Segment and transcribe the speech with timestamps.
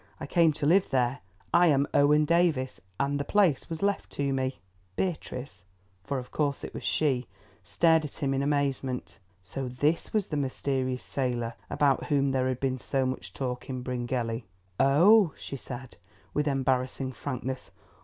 [0.19, 1.19] I came to live there.
[1.53, 4.57] I am Owen Davies, and the place was left to me."
[4.95, 5.63] Beatrice,
[6.03, 7.27] for of course it was she,
[7.63, 9.19] stared at him in amazement.
[9.43, 13.83] So this was the mysterious sailor about whom there had been so much talk in
[13.83, 14.45] Bryngelly.
[14.79, 15.97] "Oh!" she said,
[16.33, 17.69] with embarrassing frankness.